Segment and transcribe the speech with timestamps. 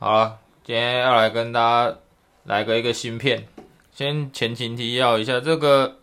[0.00, 1.96] 好了，今天要来跟大家
[2.44, 3.48] 来个一个新片。
[3.90, 5.96] 先前情提要一下，这个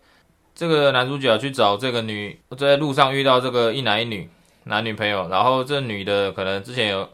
[0.53, 4.29] 这个男主角去找这个女，在路上遇到这个一男一女
[4.65, 7.09] 男女朋友，然后这女的可能之前有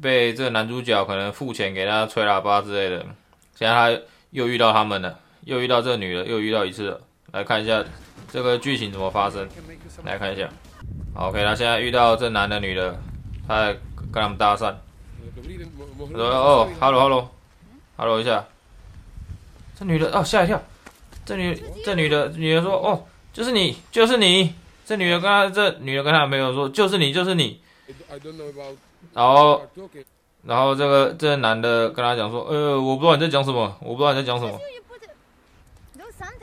[0.00, 3.04] 被这男主角可能付钱给他吹喇叭之类的，
[3.54, 7.00] 现在他又遇到他们了，又遇到这女的，又遇到一次了。
[7.32, 7.84] 来看一下
[8.32, 9.46] 这个剧情怎么发生，
[10.04, 10.48] 来看一下。
[11.16, 12.98] ，OK，他现在遇到这男的女的，
[13.46, 13.74] 他在
[14.10, 14.74] 跟他们搭讪。
[16.12, 18.44] 说哦，Hello，Hello，Hello 一下。
[19.78, 20.62] 这女的哦吓一跳，
[21.24, 24.54] 这女这女的女的说哦，就是你，就是你。
[24.86, 27.58] 这女的跟她这女的跟她男朋友说就是你，就是你。
[29.14, 29.62] 然后
[30.42, 34.60] 然后这个这个男的跟她讲说，呃，我不知道你在讲什么，我不知道你在讲什么。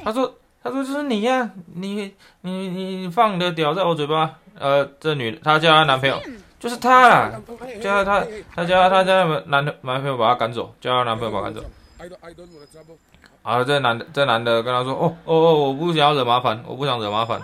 [0.03, 4.39] 他说他说就是你呀，你你你放你的屌在我嘴巴。
[4.57, 6.19] 呃，这女的她叫她男朋友。
[6.61, 7.31] 就是他啦，
[7.81, 8.23] 叫他，
[8.55, 11.63] 他叫他，叫他男的男朋友把他赶走，叫他男朋友把他赶走。
[13.41, 17.41] 啊，这男的，这男的跟他说，哦哦哦，我不想要惹麻烦，我不想惹麻烦。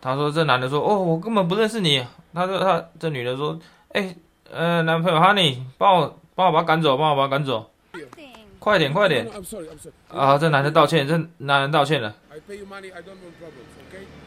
[0.00, 2.06] 他说这男的说，哦，我根本不认识你。
[2.32, 4.14] 他说他这女的说，哎，
[4.52, 7.68] 呃，男朋友，Honey，帮我帮我把他赶走，帮我把他赶走。
[8.60, 9.26] 快点快点！
[10.08, 12.14] 啊，这男的道歉，这男人道歉了。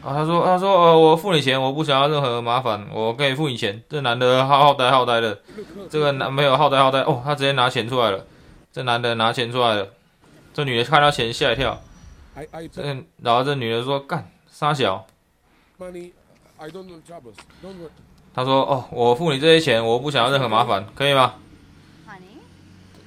[0.02, 3.80] 啊，他说他说呃，我付你钱，我不想要任何麻烦，我可以付你钱。
[3.88, 5.38] 这男的好好呆好呆的，
[5.88, 8.26] 这个男没有好呆好呆哦，他直接拿钱出来了。
[8.72, 9.86] 这男的拿钱出来了，
[10.52, 11.80] 这女的看到钱吓一跳。
[12.72, 12.82] 这
[13.22, 15.06] 然后这女的说干三小。
[18.34, 21.34] 他说哦，我付你这些钱，我不想要任何麻烦，可以吗？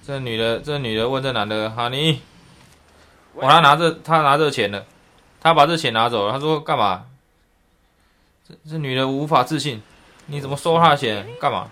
[0.08, 2.22] 这女的，这女的问这男的：“哈尼，
[3.34, 4.86] 我他拿着，他拿着钱了，
[5.42, 6.32] 他把这钱拿走了。
[6.32, 7.04] 他说干嘛？
[8.48, 9.84] 这这女的无法自信，
[10.28, 11.28] 你怎么收他的钱？
[11.42, 11.68] 干嘛？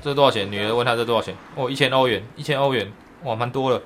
[0.00, 0.48] 这多少钱？
[0.48, 1.34] 女的问他这多少钱？
[1.56, 2.92] 哦，一千欧元，一千欧元，
[3.24, 3.82] 哇，蛮多了。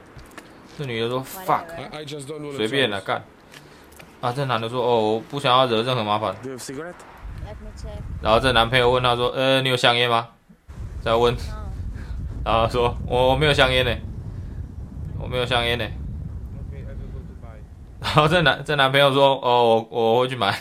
[0.77, 1.65] 这女的说 fuck，
[2.55, 3.25] 随便了，干。
[4.21, 6.37] 啊，这男的说哦，我不想要惹任何麻烦。
[8.21, 10.29] 然后这男朋友问他说：呃，你有香烟吗？
[11.01, 11.68] 再问。”然
[12.55, 13.95] 后说：“我我没有香烟呢，
[15.21, 15.85] 我没有香烟呢。”
[18.01, 20.57] 然后这男这男朋友说：“哦，我我会去买，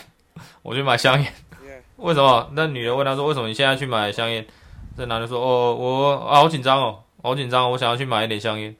[0.62, 1.32] 我去买香烟。
[1.96, 4.44] 为什么？”那女的问他说：“为什么你现在去买香烟？”
[4.96, 8.74] 这男的说：“哦，我啊好紧张哦，好紧张，我想要去买一点香烟。”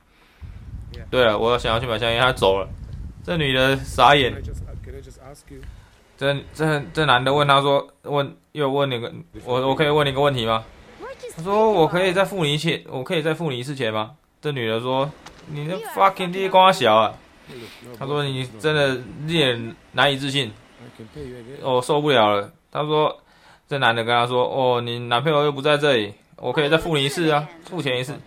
[1.10, 2.68] 对了，我想要去买香烟，他走了。
[3.22, 4.34] 这女的傻眼。
[6.16, 9.12] 这这这男的问他说：“问又问你个，
[9.44, 10.64] 我我可以问你个问题吗？”
[11.38, 14.10] 他说：“我可以再付你一次，我可以再付你一次钱吗？”
[14.42, 15.08] 这女的说
[15.46, 17.14] ：“你这 fucking 地瓜小啊！”
[17.96, 20.52] 他说：“你真的令人难以置信，
[21.62, 23.16] 我受不了了。”他说
[23.68, 28.18] ：“这男的跟他说：‘哦，你男朋友又不在这里，我可以再付你一次啊，付钱一次。’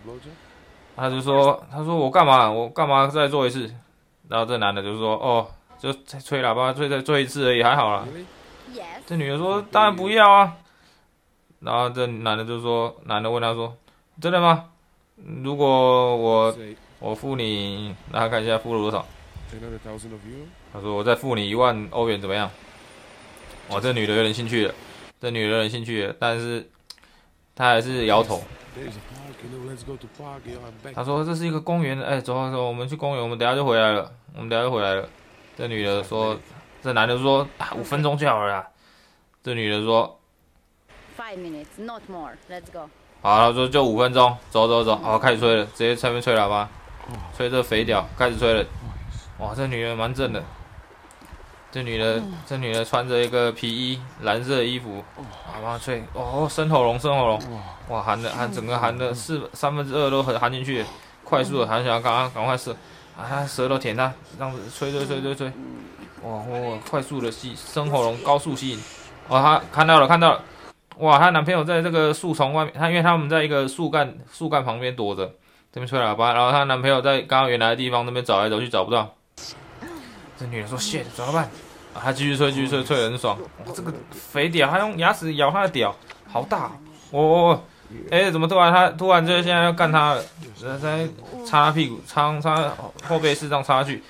[0.96, 2.50] 他就说：‘他说我干嘛？
[2.50, 3.70] 我干嘛再做一次？’
[4.30, 5.46] 然后这男的就说：‘哦，
[5.78, 8.06] 就再吹喇叭，吹再吹一次而已，还好啦。’
[9.06, 10.54] 这女的说：‘当然不要啊。’
[11.64, 13.76] 然后这男的就说，男的问他说
[14.20, 14.64] ：“真的吗？
[15.44, 16.56] 如果我
[16.98, 19.06] 我付你，让他看一下付了多少。”
[20.72, 22.50] 他说：“我再付你一万欧元，怎么样？”
[23.70, 24.74] 哇，这女的有点兴趣了，
[25.20, 26.68] 这女的有点兴趣了，但是
[27.54, 28.42] 她还是摇头。
[30.92, 35.08] 他说：“这是一个公园，哎，走走，我们去公园，我们等下就回来了，我们等下就回来了。”
[35.56, 36.36] 这女的说
[36.82, 38.68] ：“这男的说啊，五分钟就好了啦。”
[39.44, 40.18] 这女的说。
[41.22, 42.32] Five minutes, not more.
[42.50, 42.88] Let's go.
[43.20, 46.68] 好，他说就五分钟，走走走，好，开始吹了，直接下面吹喇叭，
[47.36, 48.66] 吹这肥屌，开始吹了。
[49.38, 50.42] 哇，这女人蛮正的，
[51.70, 55.04] 这女的，这女的穿着一个皮衣，蓝色的衣服，
[55.46, 57.40] 好，帮他吹，哦，生喉咙，生喉咙，
[57.86, 60.84] 哇，含的含整个含的四三分之二都含含进去，
[61.22, 62.74] 快速的含起来，赶快赶快射，
[63.16, 65.52] 啊，舌头舔它，这样子吹吹吹吹吹，
[66.24, 68.82] 哇哇，快速的吸，生喉咙高速吸引，
[69.28, 70.42] 哇，他看到了看到了。
[70.98, 75.26] 哇，她男朋友在这个树丛外面，她因为他们在一个树干树干旁边躲着，
[75.72, 79.14] 这边吹喇叭，然后她男朋友在刚刚原来的地方那边找来找去找不到。
[80.38, 81.44] 这女的说：“shit，怎么办？”
[81.94, 83.38] 啊，她继续吹，继续吹，吹得很爽。
[83.64, 85.94] 哇，这个肥屌，她用牙齿咬她的屌，
[86.28, 86.72] 好大！
[87.10, 87.64] 我我我，
[88.10, 90.22] 哎，怎么突然她突然就现在要干她了？
[90.80, 91.08] 在
[91.44, 92.72] 擦屁股，擦擦
[93.08, 94.02] 后背是这样擦去。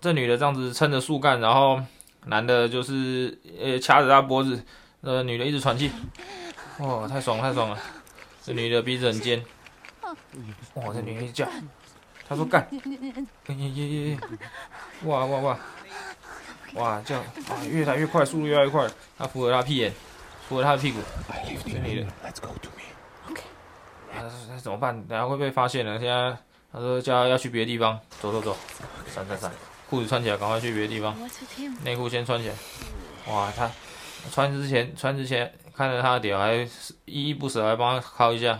[0.00, 1.80] 这女的这样子撑着树干，然后
[2.26, 4.62] 男的就是呃掐着她脖子。
[5.02, 5.90] 呃，女的一直喘气，
[6.78, 7.78] 哇，太爽了，太爽了！
[8.44, 9.44] 这女的鼻子很尖，
[10.74, 11.48] 哇，这女的一直叫，
[12.28, 14.18] 她说干，耶耶耶，
[15.02, 15.58] 哇哇哇，
[16.74, 17.24] 哇叫，啊，
[17.68, 18.88] 越来越快，速度越来越快，
[19.18, 19.92] 她扶着她屁眼，
[20.48, 21.00] 扶着她的屁股，
[21.66, 22.30] 这女的，那
[24.60, 25.04] 怎么办？
[25.08, 25.98] 等下会被发现了。
[25.98, 26.30] 现在
[26.72, 28.56] 她说叫他要去别的地方，走走走，
[29.12, 29.50] 闪闪闪，
[29.90, 31.12] 裤子穿起来，赶快去别的地方。
[31.82, 32.54] 内裤先穿起来。
[33.26, 33.68] 哇，他
[34.30, 36.54] 穿之前穿之前看着他的屌，还
[37.06, 38.58] 依依不舍，还帮他敲一下。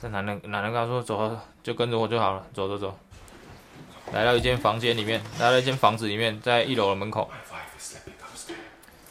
[0.00, 2.98] 这男的男的跟他说走，就跟着我就好了，走走走。
[4.12, 7.30] 来到一间房间里面，来到一间房子里面，在一楼的门口。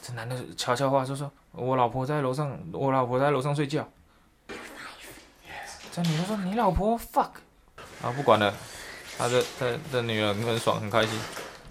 [0.01, 3.88] 这男的悄悄话就说：“我老婆在楼上，我老婆在楼上睡觉。”
[5.92, 7.30] 这女的说：“你老婆 fuck。”
[8.03, 8.53] 啊，不管了，
[9.18, 11.18] 他这这这女人很爽，很开心。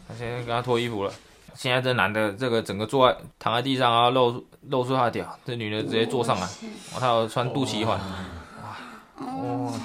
[0.08, 1.12] 他现在跟他脱衣服了。
[1.54, 5.38] 现在这男的这个整个坐在躺在地上啊，露露出他的屌。
[5.44, 6.46] 这女的直接坐上来，
[6.94, 8.76] 哦，他有穿肚脐环，哇，
[9.18, 9.80] 哦，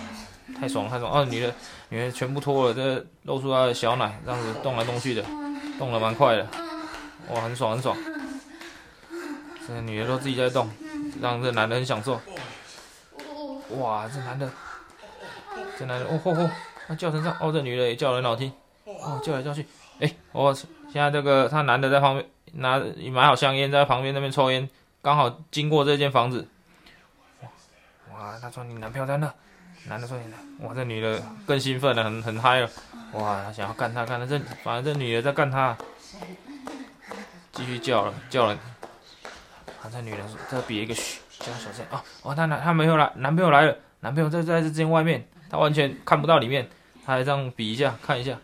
[0.60, 1.22] 太爽了太爽了！
[1.22, 1.54] 哦，女的
[1.90, 5.24] 女的全部脱了，这露出她的小奶，这样子动来动去的，
[5.78, 6.48] 动的蛮快的，
[7.30, 7.96] 哇，很爽很爽。
[9.68, 10.70] 这女的都自己在动，
[11.22, 12.20] 让这男的很享受。
[13.78, 14.50] 哇，这男的，
[15.78, 16.48] 这男的，哦吼吼，
[16.88, 18.54] 他叫成这样，哦，这女的也叫得很好听，
[18.86, 19.66] 哦，叫来叫去，
[20.00, 22.80] 哎，我现在这个他男的在旁边拿
[23.12, 24.70] 买好香烟，在旁边那边抽烟，
[25.02, 26.48] 刚好经过这间房子。
[28.12, 29.34] 哇，他说你男朋友在那，
[29.88, 32.70] 男的说你呢，哇，这女的更兴奋了，很很嗨了，
[33.14, 35.78] 哇，他想要干他，干他，这反正这女的在干他，
[37.52, 38.58] 继续叫了，叫了。
[39.92, 42.04] 这女人说：“这比一个嘘，叫小声啊！
[42.24, 46.68] 哦，她男她没有来，男朋友来了，男朋友在在这间外面，她完全看不到里面，
[47.06, 48.36] 她还这样比一下，看一下。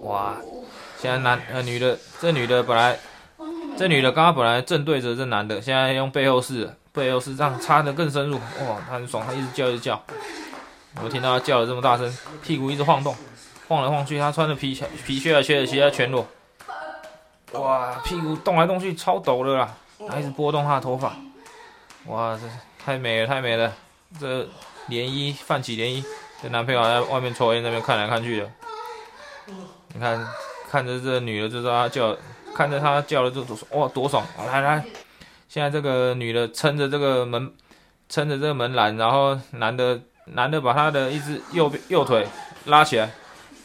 [0.00, 0.36] 哇！
[0.98, 2.98] 现在男呃女的，这女的本来，
[3.76, 8.36] 这女的刚刚本来正对着这男的，现在用背后式，背后式这样插的更深入。
[8.36, 10.02] 哇，他很爽，他一直叫一直叫。
[11.02, 13.14] 我听到他叫的这么大声，屁股一直晃动，
[13.68, 14.18] 晃来晃去。
[14.18, 16.26] 他穿着皮皮靴啊靴子，鞋啊全裸。”
[17.52, 19.74] 哇，屁股动来动去，超抖的啦！
[20.08, 21.14] 还一直拨动他的头发。
[22.06, 22.42] 哇，这
[22.84, 23.72] 太美了，太美了！
[24.20, 24.42] 这
[24.88, 26.04] 涟漪泛起涟漪，
[26.42, 28.50] 这男朋友在外面抽烟，那边看来看去的。
[29.96, 30.28] 你看，
[30.70, 32.14] 看着这女的就知道她叫，
[32.54, 34.22] 看着她叫的就多爽，哇，多爽！
[34.46, 34.84] 来来，
[35.48, 37.50] 现在这个女的撑着这个门，
[38.06, 42.28] 撑着这个门栏，然后男的男的把他的一只右右腿
[42.66, 43.10] 拉起来，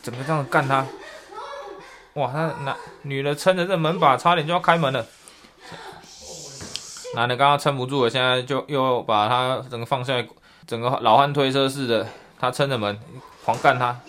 [0.02, 0.88] 整个这样干他。
[2.14, 5.06] 哇，他男女的撑着这门把，差点就要开门了。
[7.14, 10.26] 男的刚刚撑不住了，现在就又把他整个放下来，
[10.66, 12.08] 整个老汉推车似的，
[12.40, 12.98] 他撑着门
[13.44, 14.00] 狂干他。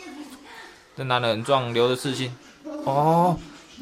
[0.97, 2.35] 这男的很壮，留着刺青。
[2.85, 3.39] 哦，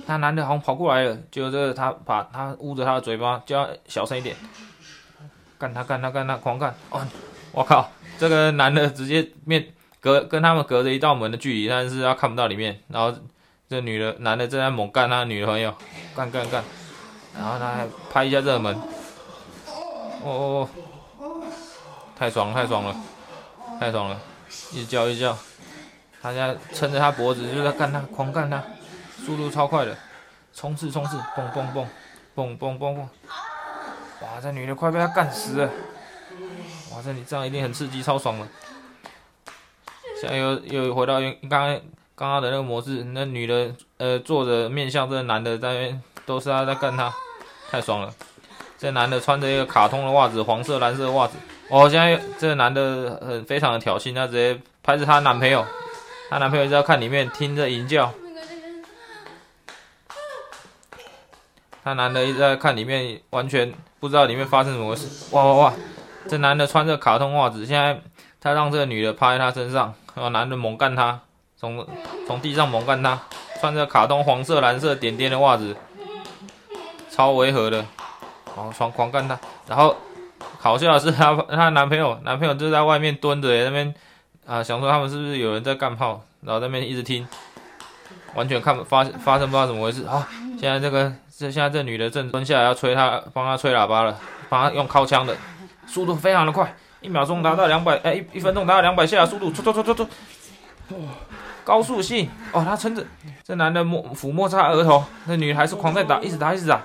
[0.07, 4.37] 他男的好像跑过来了，就这个他把他捂着他的嘴巴，叫他小声一点。
[5.59, 6.75] 干他，干他，干他，狂干。
[6.91, 7.07] 哦，
[7.53, 9.67] 我靠，这个男的直接面
[10.01, 13.17] 隔跟他们隔着一道门的距离，但是他看不到里面，然后。
[13.69, 15.73] 这女的、男的正在猛干他女朋友，
[16.17, 16.65] 干干干，
[17.37, 18.75] 然后他还拍一下这个门，
[20.25, 20.69] 哦哦
[21.21, 21.43] 哦，
[22.19, 22.97] 太爽了，太爽了，
[23.79, 24.21] 太爽了，
[24.73, 25.39] 一直叫一直叫，
[26.23, 28.63] 他现在撑着他脖子就在干他，狂干他，
[29.25, 29.97] 速度超快的，
[30.55, 31.87] 冲刺冲刺，蹦蹦蹦，
[32.35, 33.09] 蹦蹦蹦蹦，
[34.23, 35.71] 哇，这女的快被他干死了，
[36.93, 38.49] 哇，这你这样一定很刺激，超爽了，
[40.21, 41.81] 现在又又回到刚刚。
[42.17, 47.11] 刚刚的那个模式，那女的呃坐着面向这个男的在那边，都是他在干他，
[47.71, 48.13] 太爽了。
[48.77, 51.39] 这男的穿着一个卡通的袜子，黄色蓝色的袜子。
[51.71, 55.65] 哦，现在这个男的很非常的挑衅，他直接拍着他男朋友，
[56.31, 58.13] 她男朋友一直在看里面听着淫叫。
[61.83, 65.09] 她男的一直在看里面，完全不知道里面发生什么事。
[65.35, 65.73] 哇哇哇！
[66.29, 68.01] 这男的穿着卡通袜子，现在
[68.41, 71.21] 他让这个女的趴在他身上，然后男的猛干他。
[71.57, 71.87] 从
[72.27, 73.21] 从地上猛干他，
[73.61, 75.77] 穿着卡通黄色蓝色点点的袜子，
[77.11, 77.85] 超违和的，
[78.55, 79.39] 狂狂狂干他。
[79.67, 79.97] 然后
[80.59, 83.95] 好笑的是她她男朋友男朋友就在外面蹲着，那边
[84.51, 87.25] 啊想说他们是不是有人在干炮，然后那边一直听，
[88.35, 90.27] 完全看发发生不知道怎么回事啊。
[90.59, 95.37] 现在这个这现在这女的正蹲下来要吹他帮他吹喇叭了，帮他用靠枪的，
[95.87, 100.09] 速度非常的快，一秒钟达到两百哎一一分钟达到两百下速度，唰唰唰唰唰。
[101.63, 103.07] 高速性哦，他撑着
[103.45, 106.83] 这男的摸抚摸他额头，那女的还是狂在打，一直打一直打。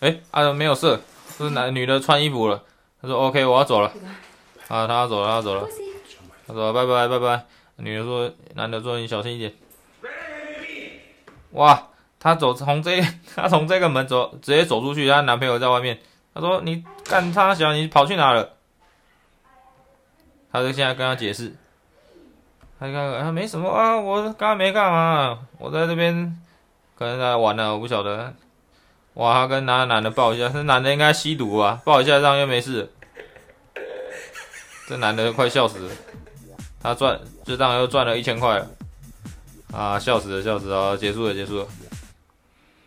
[0.00, 0.98] 哎，啊没有事，
[1.36, 2.62] 这是男女的穿衣服了。
[3.02, 3.92] 他说 OK，我要走了。
[4.68, 5.68] 啊，他要走了，他要走了。
[6.46, 7.44] 他走了拜拜拜拜。
[7.76, 9.52] 女的说，男的说你小心一点。
[11.52, 13.00] 哇，他走从这
[13.36, 15.98] 他从这个门走，直接走出去，他男朋友在外面。
[16.34, 18.50] 他说你干他小，你跑去哪了？
[20.52, 21.54] 他就现在跟他解释。
[22.78, 26.36] 他看看啊，没什么啊，我刚刚没干嘛，我在这边
[26.98, 28.34] 可能在玩呢，我不晓得。
[29.14, 32.92] 哇，他跟那个男的抱一下，这男的应该吸毒啊，抱一下这样又没事。
[34.86, 35.90] 这男的快笑死了，
[36.80, 38.70] 他赚就这样又赚了一千块了，
[39.72, 41.66] 啊，笑死了，笑死了，结束了，结束了。